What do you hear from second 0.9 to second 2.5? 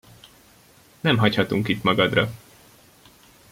Nem hagyhatunk itt magadra.